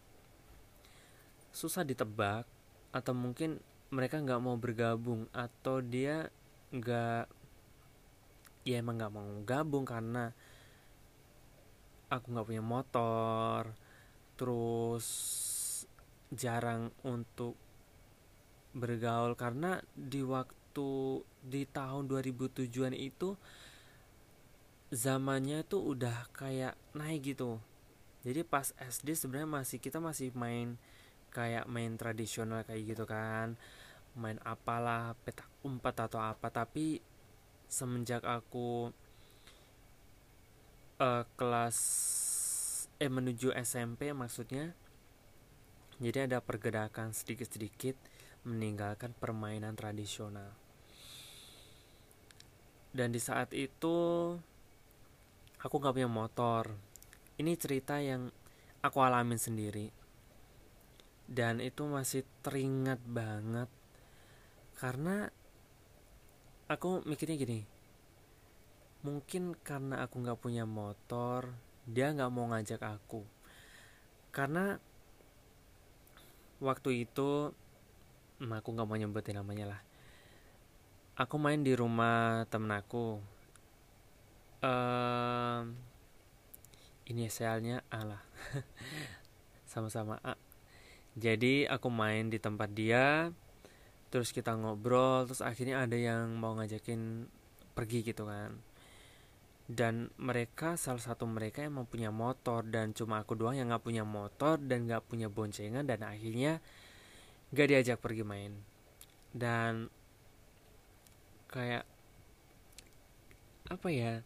susah 1.53 1.85
ditebak 1.85 2.47
atau 2.89 3.13
mungkin 3.13 3.61
mereka 3.89 4.21
nggak 4.21 4.41
mau 4.41 4.53
bergabung 4.53 5.25
atau 5.33 5.81
dia 5.81 6.29
nggak 6.69 7.25
ya 8.69 8.75
emang 8.77 9.01
nggak 9.01 9.13
mau 9.13 9.25
gabung 9.41 9.81
karena 9.81 10.29
aku 12.13 12.25
nggak 12.29 12.47
punya 12.47 12.61
motor 12.61 13.73
terus 14.37 15.07
jarang 16.29 16.93
untuk 17.01 17.57
bergaul 18.77 19.33
karena 19.33 19.81
di 19.97 20.21
waktu 20.21 20.89
di 21.41 21.65
tahun 21.65 22.05
2007an 22.05 22.93
itu 22.93 23.33
zamannya 24.93 25.65
tuh 25.65 25.97
udah 25.97 26.29
kayak 26.33 26.77
naik 26.93 27.33
gitu. 27.33 27.57
Jadi 28.21 28.45
pas 28.45 28.73
SD 28.77 29.17
sebenarnya 29.17 29.49
masih 29.49 29.77
kita 29.81 29.97
masih 29.97 30.29
main 30.37 30.77
kayak 31.29 31.69
main 31.69 31.93
tradisional 31.95 32.65
kayak 32.65 32.93
gitu 32.93 33.05
kan 33.05 33.53
main 34.19 34.37
apalah 34.43 35.15
petak 35.23 35.47
umpet 35.63 35.95
atau 35.95 36.19
apa. 36.19 36.51
Tapi 36.51 36.99
semenjak 37.71 38.27
aku 38.27 38.91
uh, 40.99 41.23
kelas 41.39 41.79
eh 42.99 43.07
menuju 43.07 43.55
SMP 43.55 44.11
maksudnya 44.11 44.75
jadi 45.99 46.27
ada 46.31 46.39
pergerakan 46.39 47.11
sedikit-sedikit 47.11 47.95
meninggalkan 48.47 49.11
permainan 49.19 49.75
tradisional. 49.75 50.55
Dan 52.95 53.11
di 53.11 53.19
saat 53.19 53.51
itu 53.51 53.95
aku 55.59 55.75
nggak 55.75 55.95
punya 55.99 56.07
motor. 56.07 56.71
Ini 57.35 57.51
cerita 57.59 57.99
yang 57.99 58.31
aku 58.79 58.97
alamin 59.03 59.35
sendiri. 59.35 59.91
Dan 61.27 61.59
itu 61.59 61.83
masih 61.83 62.23
teringat 62.41 63.03
banget 63.03 63.69
karena 64.79 65.27
aku 66.71 67.03
mikirnya 67.03 67.35
gini 67.35 67.59
mungkin 69.03 69.55
karena 69.59 70.03
aku 70.03 70.23
nggak 70.23 70.39
punya 70.39 70.63
motor 70.63 71.51
dia 71.89 72.13
nggak 72.13 72.31
mau 72.31 72.45
ngajak 72.53 72.81
aku. 72.85 73.25
Karena 74.29 74.77
waktu 76.61 77.09
itu 77.09 77.49
aku 78.39 78.69
nggak 78.69 78.87
mau 78.87 78.97
nyebutin 78.97 79.41
namanya 79.41 79.75
lah. 79.75 79.81
Aku 81.17 81.41
main 81.41 81.65
di 81.65 81.73
rumah 81.73 82.45
temen 82.47 82.71
aku. 82.71 83.19
Um, 84.59 85.73
ini 87.09 87.25
inisialnya 87.25 87.81
A 87.89 88.05
lah. 88.05 88.21
Sama-sama 89.71 90.21
A. 90.21 90.37
Jadi 91.17 91.65
aku 91.65 91.89
main 91.89 92.29
di 92.29 92.37
tempat 92.37 92.69
dia 92.71 93.33
terus 94.09 94.33
kita 94.33 94.57
ngobrol 94.57 95.29
terus 95.29 95.45
akhirnya 95.45 95.85
ada 95.85 95.97
yang 95.97 96.33
mau 96.37 96.57
ngajakin 96.57 97.29
pergi 97.77 97.99
gitu 98.05 98.25
kan. 98.25 98.57
Dan 99.69 100.09
mereka 100.17 100.73
salah 100.81 100.97
satu 101.01 101.29
mereka 101.29 101.61
yang 101.61 101.77
punya 101.85 102.09
motor 102.09 102.65
dan 102.65 102.89
cuma 102.97 103.21
aku 103.21 103.37
doang 103.37 103.53
yang 103.53 103.69
nggak 103.69 103.85
punya 103.85 104.01
motor 104.01 104.57
dan 104.57 104.89
nggak 104.89 105.05
punya 105.05 105.29
boncengan 105.29 105.85
dan 105.85 106.01
akhirnya 106.01 106.57
gak 107.53 107.69
diajak 107.69 108.01
pergi 108.01 108.25
main. 108.25 108.57
Dan 109.29 109.93
kayak 111.53 111.85
apa 113.69 113.87
ya 113.93 114.25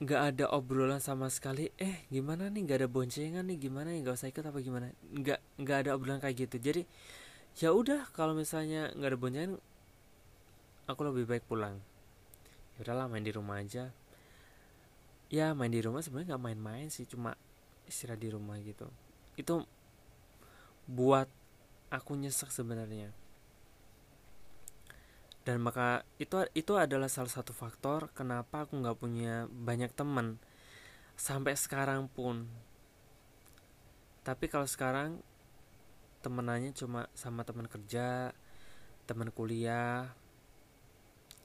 nggak 0.00 0.22
ada 0.34 0.44
obrolan 0.50 0.98
sama 0.98 1.28
sekali 1.30 1.70
eh 1.78 2.08
gimana 2.10 2.50
nih? 2.50 2.66
Nggak 2.66 2.78
ada 2.82 2.88
boncengan 2.90 3.44
nih? 3.46 3.58
Gimana 3.70 3.94
nih? 3.94 4.00
Nggak 4.02 4.16
usah 4.18 4.28
ikut 4.32 4.44
apa 4.48 4.58
gimana? 4.64 4.90
Nggak 5.14 5.38
nggak 5.60 5.78
ada 5.86 5.90
obrolan 5.94 6.18
kayak 6.18 6.48
gitu. 6.48 6.56
Jadi 6.58 6.82
ya 7.58 7.74
udah 7.74 8.06
kalau 8.14 8.36
misalnya 8.36 8.94
nggak 8.94 9.10
ada 9.10 9.18
boncengan 9.18 9.52
aku 10.86 11.00
lebih 11.06 11.24
baik 11.26 11.44
pulang. 11.46 11.78
Ya 12.74 12.78
udahlah 12.86 13.06
main 13.06 13.22
di 13.22 13.32
rumah 13.34 13.62
aja. 13.62 13.94
Ya 15.30 15.54
main 15.54 15.70
di 15.70 15.78
rumah 15.78 16.02
sebenarnya 16.02 16.34
nggak 16.34 16.44
main-main 16.44 16.86
sih 16.90 17.06
cuma 17.06 17.38
istirahat 17.86 18.18
di 18.18 18.30
rumah 18.34 18.58
gitu. 18.62 18.90
Itu 19.38 19.62
buat 20.90 21.30
aku 21.90 22.18
nyesek 22.18 22.50
sebenarnya. 22.50 23.14
Dan 25.46 25.62
maka 25.62 26.06
itu 26.20 26.46
itu 26.52 26.76
adalah 26.76 27.06
salah 27.06 27.30
satu 27.30 27.54
faktor 27.54 28.10
kenapa 28.12 28.66
aku 28.66 28.78
nggak 28.78 28.98
punya 28.98 29.46
banyak 29.50 29.90
teman. 29.94 30.42
Sampai 31.14 31.54
sekarang 31.54 32.10
pun. 32.10 32.50
Tapi 34.26 34.50
kalau 34.52 34.68
sekarang 34.68 35.22
temenannya 36.20 36.76
cuma 36.76 37.08
sama 37.16 37.42
teman 37.44 37.64
kerja 37.64 38.36
teman 39.08 39.32
kuliah 39.32 40.12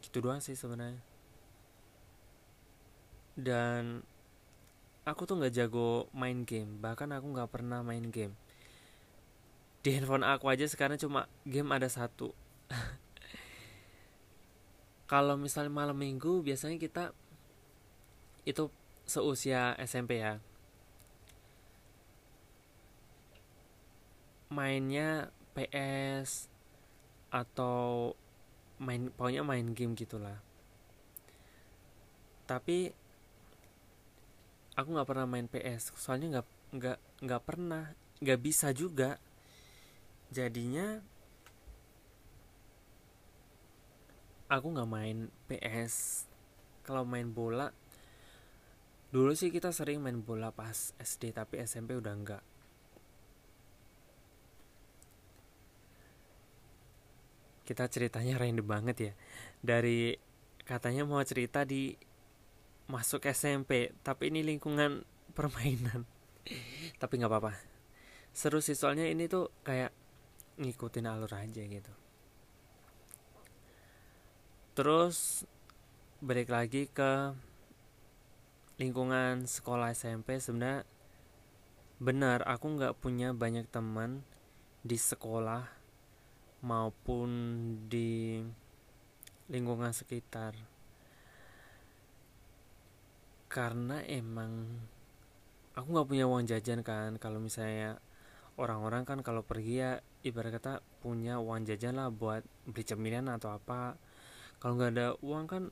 gitu 0.03 0.21
doang 0.21 0.43
sih 0.43 0.53
sebenarnya. 0.53 1.01
Dan 3.35 4.05
aku 5.03 5.27
tuh 5.27 5.41
nggak 5.41 5.55
jago 5.55 6.07
main 6.15 6.45
game 6.45 6.79
bahkan 6.79 7.09
aku 7.11 7.25
nggak 7.33 7.49
pernah 7.51 7.81
main 7.81 8.07
game. 8.13 8.35
Di 9.81 9.97
handphone 9.97 10.25
aku 10.25 10.49
aja 10.49 10.65
sekarang 10.69 11.01
cuma 11.01 11.25
game 11.45 11.69
ada 11.73 11.89
satu. 11.89 12.33
Kalau 15.11 15.37
misalnya 15.37 15.69
malam 15.69 15.97
minggu 15.97 16.41
biasanya 16.41 16.81
kita 16.81 17.13
itu 18.45 18.69
seusia 19.05 19.77
SMP 19.81 20.21
ya 20.21 20.41
mainnya 24.51 25.29
PS 25.55 26.51
atau 27.31 28.13
main 28.81 29.09
pokoknya 29.11 29.43
main 29.43 29.71
game 29.71 29.95
gitulah. 29.95 30.39
Tapi 32.45 32.93
aku 34.75 34.87
nggak 34.91 35.07
pernah 35.07 35.25
main 35.25 35.47
PS 35.47 35.95
soalnya 35.95 36.39
nggak 36.39 36.47
nggak 36.75 36.99
nggak 37.23 37.43
pernah 37.43 37.95
nggak 38.19 38.39
bisa 38.43 38.69
juga. 38.75 39.17
Jadinya 40.29 40.99
aku 44.45 44.67
nggak 44.77 44.89
main 44.89 45.33
PS 45.49 46.25
kalau 46.85 47.01
main 47.01 47.33
bola 47.33 47.73
dulu 49.09 49.33
sih 49.33 49.49
kita 49.49 49.73
sering 49.73 50.03
main 50.03 50.21
bola 50.21 50.53
pas 50.53 50.93
SD 51.01 51.33
tapi 51.33 51.63
SMP 51.65 51.97
udah 51.97 52.13
enggak 52.13 52.43
kita 57.65 57.89
ceritanya 57.89 58.37
random 58.37 58.63
banget 58.63 58.97
ya. 58.97 59.13
Dari 59.59 60.13
katanya 60.63 61.03
mau 61.03 61.21
cerita 61.25 61.65
di 61.65 61.97
masuk 62.85 63.25
SMP 63.25 63.91
tapi 64.05 64.29
ini 64.29 64.45
lingkungan 64.45 65.01
permainan. 65.37 66.05
Tapi 67.01 67.13
nggak 67.17 67.31
apa-apa. 67.31 67.53
Seru 68.31 68.61
sih 68.61 68.77
soalnya 68.77 69.09
ini 69.09 69.25
tuh 69.25 69.49
kayak 69.65 69.89
ngikutin 70.61 71.09
alur 71.09 71.33
aja 71.33 71.61
gitu. 71.65 71.93
Terus 74.75 75.47
balik 76.23 76.51
lagi 76.51 76.87
ke 76.87 77.35
lingkungan 78.75 79.47
sekolah 79.47 79.95
SMP 79.95 80.35
sebenarnya 80.39 80.83
benar 81.95 82.43
aku 82.43 82.75
nggak 82.75 82.99
punya 82.99 83.31
banyak 83.31 83.71
teman 83.71 84.27
di 84.83 84.99
sekolah 84.99 85.74
maupun 86.63 87.29
di 87.89 88.39
lingkungan 89.51 89.91
sekitar. 89.91 90.55
Karena 93.51 94.03
emang 94.03 94.67
aku 95.75 95.87
nggak 95.91 96.07
punya 96.07 96.25
uang 96.27 96.47
jajan 96.47 96.83
kan. 96.83 97.15
Kalau 97.19 97.39
misalnya 97.39 97.99
orang-orang 98.55 99.03
kan 99.03 99.19
kalau 99.19 99.43
pergi 99.43 99.83
ya 99.83 99.91
ibarat 100.23 100.55
kata 100.55 100.73
punya 101.03 101.37
uang 101.37 101.67
jajan 101.67 101.99
lah 101.99 102.09
buat 102.09 102.43
beli 102.67 102.83
cemilan 102.83 103.27
atau 103.27 103.51
apa. 103.51 103.99
Kalau 104.59 104.79
nggak 104.79 104.91
ada 104.95 105.07
uang 105.19 105.45
kan 105.45 105.63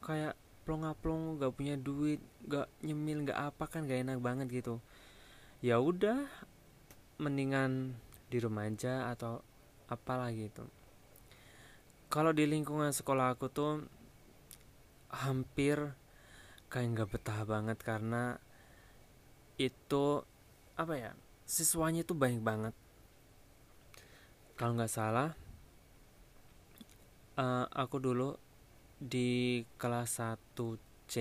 kayak 0.00 0.34
plong-plong 0.64 1.40
nggak 1.40 1.52
punya 1.56 1.74
duit 1.76 2.20
nggak 2.46 2.68
nyemil 2.84 3.28
nggak 3.28 3.38
apa 3.38 3.64
kan 3.68 3.84
nggak 3.84 4.00
enak 4.08 4.18
banget 4.20 4.46
gitu. 4.50 4.80
Ya 5.60 5.76
udah 5.76 6.24
mendingan 7.20 8.00
di 8.32 8.40
rumah 8.40 8.64
aja 8.64 9.12
atau 9.12 9.44
apalah 9.90 10.30
gitu 10.30 10.64
kalau 12.10 12.34
di 12.34 12.42
lingkungan 12.42 12.90
sekolah 12.90 13.38
aku 13.38 13.46
tuh 13.46 13.86
hampir 15.10 15.78
kayak 16.66 16.90
nggak 16.94 17.10
betah 17.14 17.42
banget 17.46 17.78
karena 17.82 18.34
itu 19.58 20.26
apa 20.74 20.94
ya 20.98 21.12
siswanya 21.46 22.06
itu 22.06 22.14
banyak 22.14 22.42
banget. 22.42 22.74
Kalau 24.58 24.74
nggak 24.74 24.90
salah 24.90 25.34
uh, 27.38 27.66
aku 27.70 28.02
dulu 28.02 28.34
di 28.98 29.62
kelas 29.78 30.18
1C 30.18 31.14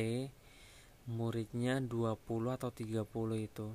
muridnya 1.10 1.82
20 1.82 2.58
atau 2.58 2.70
30 2.74 3.06
itu 3.42 3.68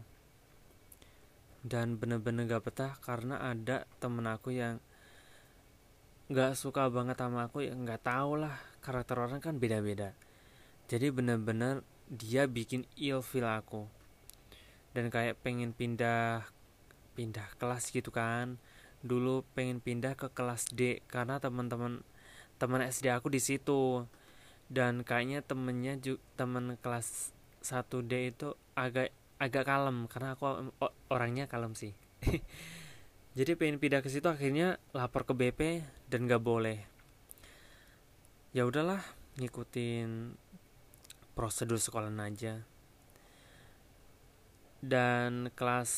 dan 1.64 1.96
bener-bener 1.96 2.44
gak 2.44 2.68
betah 2.68 2.92
karena 3.00 3.40
ada 3.40 3.88
temen 3.96 4.28
aku 4.28 4.52
yang 4.52 4.84
gak 6.28 6.60
suka 6.60 6.92
banget 6.92 7.16
sama 7.16 7.48
aku 7.48 7.64
ya 7.64 7.72
nggak 7.72 8.04
tau 8.04 8.36
lah 8.36 8.52
karakter 8.84 9.16
orang 9.16 9.40
kan 9.40 9.56
beda-beda. 9.56 10.12
Jadi 10.92 11.08
bener-bener 11.08 11.80
dia 12.12 12.44
bikin 12.44 12.84
feel 13.24 13.48
aku. 13.48 13.88
Dan 14.92 15.08
kayak 15.08 15.40
pengen 15.40 15.72
pindah 15.72 16.44
pindah 17.16 17.48
kelas 17.56 17.88
gitu 17.88 18.12
kan. 18.12 18.60
Dulu 19.00 19.40
pengen 19.56 19.80
pindah 19.80 20.12
ke 20.20 20.28
kelas 20.28 20.68
D 20.68 21.00
karena 21.08 21.40
teman-teman 21.40 22.04
teman 22.60 22.84
SD 22.84 23.08
aku 23.08 23.32
di 23.32 23.40
situ. 23.40 24.04
Dan 24.68 25.00
kayaknya 25.00 25.40
temennya 25.40 25.96
temen 26.36 26.76
kelas 26.84 27.32
1D 27.64 28.36
itu 28.36 28.52
agak 28.76 29.12
agak 29.44 29.68
kalem 29.68 30.08
karena 30.08 30.32
aku 30.32 30.72
orangnya 31.12 31.44
kalem 31.44 31.76
sih. 31.76 31.92
Jadi 33.36 33.52
pengen 33.60 33.76
pindah 33.76 34.00
ke 34.00 34.08
situ 34.08 34.24
akhirnya 34.24 34.80
lapor 34.96 35.28
ke 35.28 35.36
BP 35.36 35.84
dan 36.08 36.24
gak 36.24 36.40
boleh. 36.40 36.80
Ya 38.56 38.64
udahlah 38.64 39.04
ngikutin 39.36 40.32
prosedur 41.36 41.76
sekolah 41.76 42.08
aja. 42.24 42.64
Dan 44.80 45.52
kelas 45.52 45.90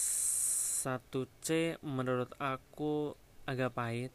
1C 0.83 1.79
menurut 1.87 2.35
aku 2.43 3.15
agak 3.47 3.79
pahit. 3.79 4.13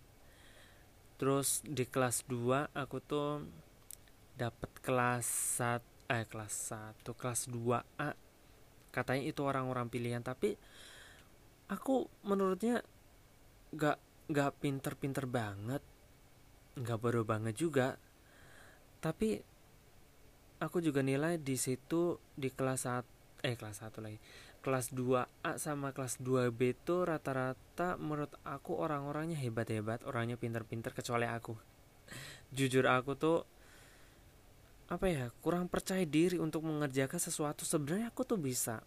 Terus 1.15 1.61
di 1.63 1.85
kelas 1.87 2.25
2 2.27 2.73
aku 2.73 2.97
tuh 2.99 3.45
dapat 4.35 4.71
kelas 4.81 5.27
1 5.61 6.09
eh 6.11 6.25
kelas 6.27 6.75
1 7.05 7.07
kelas 7.07 7.47
2A 7.47 8.30
katanya 8.91 9.23
itu 9.25 9.41
orang-orang 9.43 9.87
pilihan 9.87 10.21
tapi 10.21 10.55
aku 11.71 12.07
menurutnya 12.27 12.83
gak 13.71 13.97
gak 14.27 14.51
pinter-pinter 14.59 15.25
banget 15.25 15.81
gak 16.75 16.99
baru 16.99 17.23
banget 17.23 17.55
juga 17.55 17.95
tapi 18.99 19.41
aku 20.61 20.77
juga 20.83 21.01
nilai 21.01 21.41
di 21.41 21.57
situ 21.57 22.19
di 22.37 22.51
kelas 22.53 22.85
1 22.85 23.47
eh 23.47 23.55
kelas 23.57 23.81
1 23.81 24.05
lagi 24.05 24.19
kelas 24.61 24.93
2A 24.93 25.57
sama 25.57 25.89
kelas 25.89 26.21
2B 26.21 26.77
itu 26.77 27.01
rata-rata 27.01 27.97
menurut 27.97 28.29
aku 28.45 28.77
orang-orangnya 28.77 29.33
hebat-hebat, 29.41 30.05
orangnya 30.05 30.37
pinter-pinter 30.37 30.93
kecuali 30.93 31.25
aku. 31.25 31.57
Jujur 32.53 32.85
aku 32.85 33.17
tuh 33.17 33.37
apa 34.91 35.07
ya, 35.07 35.31
kurang 35.39 35.71
percaya 35.71 36.03
diri 36.03 36.35
untuk 36.35 36.67
mengerjakan 36.67 37.15
sesuatu. 37.15 37.63
Sebenarnya 37.63 38.11
aku 38.11 38.27
tuh 38.27 38.35
bisa. 38.35 38.83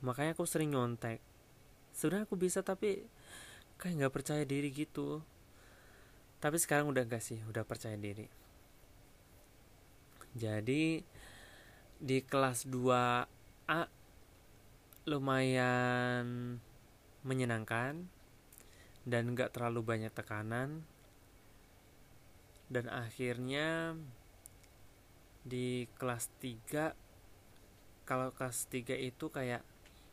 Makanya 0.00 0.32
aku 0.32 0.48
sering 0.48 0.72
nyontek. 0.72 1.20
Sebenarnya 1.92 2.24
aku 2.24 2.40
bisa 2.40 2.64
tapi 2.64 3.04
kayak 3.76 4.00
nggak 4.00 4.14
percaya 4.16 4.40
diri 4.48 4.72
gitu. 4.72 5.20
Tapi 6.40 6.56
sekarang 6.56 6.88
udah 6.88 7.04
gak 7.04 7.20
sih, 7.20 7.36
udah 7.44 7.68
percaya 7.68 8.00
diri. 8.00 8.24
Jadi 10.32 11.04
di 12.00 12.18
kelas 12.24 12.64
2A 12.64 13.92
lumayan 15.04 16.56
menyenangkan 17.28 18.08
dan 19.04 19.22
nggak 19.36 19.52
terlalu 19.52 19.84
banyak 19.84 20.12
tekanan 20.16 20.88
dan 22.72 22.86
akhirnya 22.88 23.98
di 25.40 25.88
kelas 25.96 26.28
3 26.40 28.06
kalau 28.08 28.32
kelas 28.34 28.68
3 28.68 28.96
itu 29.00 29.32
kayak 29.32 29.64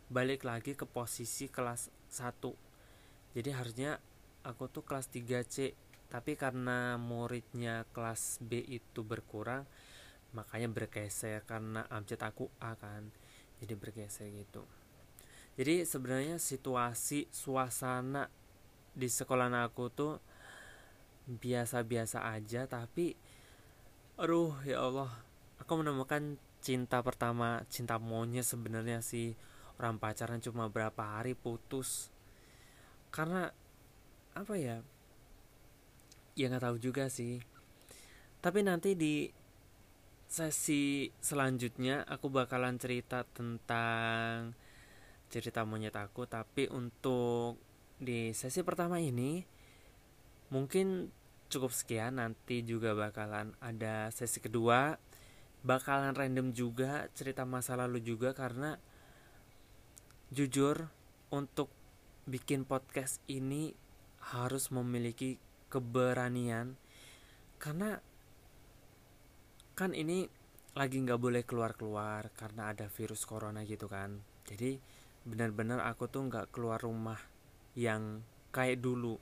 balik 0.07 0.47
lagi 0.47 0.73
ke 0.73 0.87
posisi 0.87 1.51
kelas 1.51 1.91
1 2.11 3.35
jadi 3.37 3.53
harusnya 3.53 3.99
aku 4.47 4.71
tuh 4.71 4.87
kelas 4.87 5.11
3C 5.11 5.75
tapi 6.07 6.39
karena 6.39 6.95
muridnya 6.95 7.83
kelas 7.91 8.39
B 8.39 8.63
itu 8.63 9.03
berkurang 9.03 9.67
makanya 10.31 10.71
bergeser 10.71 11.43
karena 11.43 11.83
abjad 11.91 12.23
aku 12.23 12.47
A 12.63 12.79
kan 12.79 13.11
jadi 13.59 13.73
bergeser 13.75 14.31
gitu. 14.31 14.63
Jadi 15.57 15.83
sebenarnya 15.83 16.37
situasi 16.37 17.25
suasana 17.33 18.29
di 18.93 19.09
sekolah 19.09 19.49
aku 19.65 19.85
tuh 19.89 20.13
biasa-biasa 21.27 22.29
aja 22.29 22.69
tapi 22.69 23.17
aduh 24.17 24.57
ya 24.65 24.81
Allah. 24.81 25.13
Aku 25.61 25.77
menemukan 25.77 26.41
cinta 26.57 27.05
pertama 27.05 27.61
cinta 27.69 28.01
monyet 28.01 28.43
sebenarnya 28.43 29.05
sih. 29.05 29.37
Orang 29.77 30.01
pacaran 30.01 30.41
cuma 30.41 30.73
berapa 30.73 31.21
hari 31.21 31.37
putus. 31.37 32.09
Karena 33.13 33.53
apa 34.33 34.53
ya? 34.57 34.81
Ya 36.33 36.49
nggak 36.49 36.65
tahu 36.65 36.77
juga 36.81 37.13
sih. 37.13 37.45
Tapi 38.41 38.65
nanti 38.65 38.97
di 38.97 39.29
sesi 40.27 41.07
selanjutnya 41.21 42.03
aku 42.03 42.27
bakalan 42.33 42.75
cerita 42.81 43.21
tentang 43.21 44.57
cerita 45.29 45.61
monyet 45.61 45.93
aku. 45.93 46.25
Tapi 46.25 46.65
untuk 46.73 47.61
di 48.01 48.33
sesi 48.33 48.65
pertama 48.65 48.97
ini 48.97 49.45
mungkin 50.49 51.13
cukup 51.47 51.71
sekian 51.71 52.19
nanti 52.19 52.63
juga 52.63 52.93
bakalan 52.93 53.55
ada 53.63 54.11
sesi 54.11 54.43
kedua. 54.43 54.99
Bakalan 55.63 56.13
random 56.13 56.53
juga 56.55 57.09
cerita 57.11 57.43
masa 57.43 57.75
lalu 57.75 57.99
juga 58.03 58.31
karena 58.31 58.77
jujur 60.31 60.87
untuk 61.31 61.71
bikin 62.27 62.67
podcast 62.67 63.23
ini 63.31 63.71
harus 64.35 64.71
memiliki 64.71 65.39
keberanian. 65.71 66.75
Karena 67.57 67.99
kan 69.73 69.95
ini 69.95 70.27
lagi 70.77 71.01
nggak 71.01 71.19
boleh 71.19 71.41
keluar-keluar 71.41 72.29
karena 72.37 72.69
ada 72.75 72.85
virus 72.91 73.25
corona 73.25 73.65
gitu 73.65 73.89
kan. 73.89 74.19
Jadi 74.45 74.77
benar-benar 75.27 75.83
aku 75.83 76.07
tuh 76.07 76.27
nggak 76.27 76.53
keluar 76.53 76.79
rumah 76.79 77.19
yang 77.75 78.23
kayak 78.51 78.79
dulu 78.79 79.19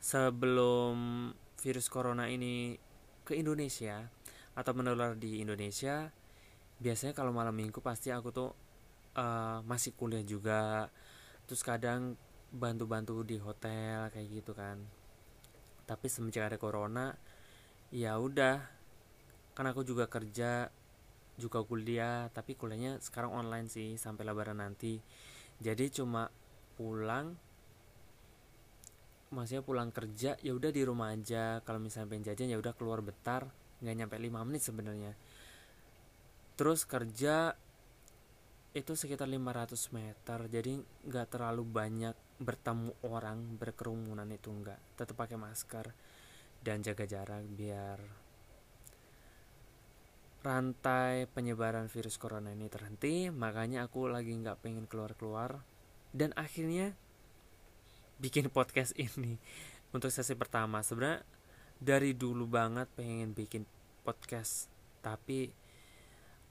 sebelum 0.00 1.28
virus 1.60 1.92
corona 1.92 2.26
ini 2.32 2.74
ke 3.20 3.36
Indonesia 3.36 4.08
atau 4.56 4.72
menular 4.72 5.14
di 5.14 5.44
Indonesia 5.44 6.08
biasanya 6.80 7.12
kalau 7.12 7.30
malam 7.30 7.52
minggu 7.52 7.84
pasti 7.84 8.08
aku 8.08 8.32
tuh 8.32 8.50
uh, 9.14 9.60
masih 9.68 9.92
kuliah 9.94 10.24
juga. 10.24 10.88
Terus 11.44 11.60
kadang 11.60 12.16
bantu-bantu 12.50 13.22
di 13.22 13.36
hotel 13.36 14.08
kayak 14.08 14.28
gitu 14.32 14.56
kan. 14.56 14.80
Tapi 15.84 16.06
semenjak 16.08 16.50
ada 16.50 16.58
corona 16.58 17.12
ya 17.92 18.16
udah. 18.16 18.64
Kan 19.52 19.68
aku 19.68 19.84
juga 19.84 20.08
kerja 20.08 20.72
juga 21.36 21.64
kuliah 21.64 22.28
tapi 22.32 22.56
kuliahnya 22.56 23.00
sekarang 23.00 23.32
online 23.32 23.68
sih 23.68 24.00
sampai 24.00 24.24
lebaran 24.24 24.64
nanti. 24.64 24.96
Jadi 25.60 25.92
cuma 25.92 26.32
pulang 26.80 27.36
maksudnya 29.30 29.62
pulang 29.62 29.94
kerja 29.94 30.34
ya 30.38 30.52
udah 30.52 30.70
di 30.70 30.82
rumah 30.82 31.14
aja. 31.14 31.62
Kalau 31.62 31.78
misalnya 31.78 32.10
pengen 32.10 32.26
jajan 32.30 32.50
ya 32.50 32.58
udah 32.58 32.74
keluar 32.74 33.00
bentar. 33.02 33.46
Nggak 33.80 33.96
nyampe 33.96 34.16
5 34.18 34.46
menit 34.46 34.62
sebenarnya. 34.62 35.12
Terus 36.58 36.84
kerja 36.84 37.56
itu 38.70 38.92
sekitar 38.94 39.26
500 39.26 39.96
meter. 39.96 40.38
Jadi 40.50 40.72
nggak 41.06 41.26
terlalu 41.32 41.62
banyak 41.66 42.14
bertemu 42.40 42.92
orang 43.08 43.58
berkerumunan 43.60 44.28
itu 44.32 44.48
enggak 44.48 44.80
tetap 44.96 45.12
pakai 45.20 45.36
masker 45.36 45.92
dan 46.64 46.80
jaga 46.80 47.04
jarak 47.04 47.44
biar 47.52 48.00
rantai 50.40 51.28
penyebaran 51.28 51.92
virus 51.92 52.16
corona 52.16 52.52
ini 52.52 52.68
terhenti. 52.72 53.28
Makanya 53.28 53.84
aku 53.88 54.08
lagi 54.08 54.32
nggak 54.32 54.60
pengen 54.64 54.88
keluar-keluar. 54.88 55.60
Dan 56.10 56.34
akhirnya 56.34 56.96
bikin 58.20 58.52
podcast 58.52 58.92
ini 59.00 59.40
untuk 59.96 60.12
sesi 60.12 60.36
pertama. 60.36 60.84
Sebenarnya 60.84 61.24
dari 61.80 62.12
dulu 62.12 62.44
banget 62.44 62.86
pengen 62.92 63.32
bikin 63.32 63.64
podcast 64.04 64.68
tapi 65.00 65.48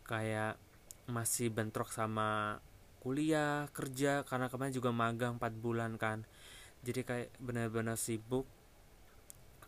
kayak 0.09 0.57
masih 1.05 1.53
bentrok 1.53 1.93
sama 1.93 2.57
kuliah 2.99 3.69
kerja 3.71 4.25
karena 4.25 4.49
kemarin 4.49 4.73
juga 4.73 4.89
magang 4.89 5.37
4 5.37 5.53
bulan 5.61 5.95
kan. 6.01 6.25
Jadi 6.81 7.05
kayak 7.05 7.29
benar-benar 7.37 7.95
sibuk. 7.95 8.49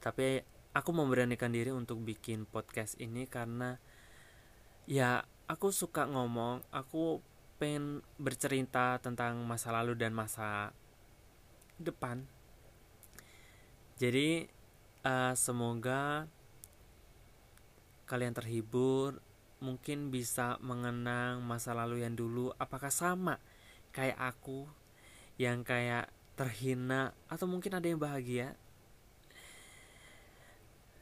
Tapi 0.01 0.41
aku 0.73 0.89
memberanikan 0.89 1.53
diri 1.53 1.69
untuk 1.69 2.01
bikin 2.01 2.49
podcast 2.49 2.97
ini 2.97 3.29
karena 3.29 3.77
ya 4.89 5.21
aku 5.45 5.69
suka 5.69 6.09
ngomong 6.09 6.65
aku 6.73 7.21
pengen 7.61 8.01
bercerita 8.17 8.97
tentang 8.97 9.45
masa 9.45 9.69
lalu 9.69 9.93
dan 9.93 10.17
masa 10.17 10.73
depan. 11.83 12.25
Jadi 13.97 14.45
uh, 15.05 15.33
semoga 15.37 16.25
kalian 18.09 18.33
terhibur 18.33 19.21
mungkin 19.61 20.09
bisa 20.09 20.57
mengenang 20.59 21.45
masa 21.45 21.71
lalu 21.77 22.01
yang 22.01 22.17
dulu. 22.17 22.49
Apakah 22.57 22.89
sama 22.89 23.37
kayak 23.93 24.17
aku 24.17 24.65
yang 25.37 25.61
kayak 25.61 26.09
terhina 26.33 27.13
atau 27.29 27.45
mungkin 27.45 27.77
ada 27.77 27.85
yang 27.85 28.01
bahagia? 28.01 28.57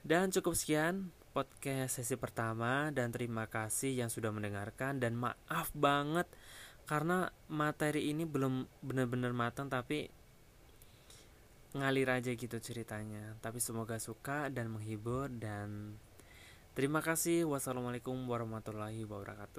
Dan 0.03 0.31
cukup 0.31 0.55
sekian 0.55 1.11
podcast 1.31 2.01
sesi 2.01 2.19
pertama 2.19 2.91
dan 2.91 3.15
terima 3.15 3.47
kasih 3.47 3.95
yang 3.95 4.11
sudah 4.11 4.35
mendengarkan. 4.35 4.99
Dan 4.99 5.15
maaf 5.15 5.71
banget 5.71 6.27
karena 6.83 7.29
materi 7.47 8.09
ini 8.09 8.25
belum 8.25 8.65
benar-benar 8.81 9.31
matang 9.31 9.69
tapi 9.69 10.09
ngalir 11.77 12.09
aja 12.09 12.33
gitu 12.33 12.57
ceritanya 12.57 13.37
tapi 13.43 13.61
semoga 13.61 14.01
suka 14.01 14.49
dan 14.49 14.73
menghibur 14.73 15.29
dan 15.29 15.99
Terima 16.79 17.03
kasih. 17.03 17.43
Wassalamualaikum 17.43 18.15
warahmatullahi 18.29 19.03
wabarakatuh. 19.03 19.57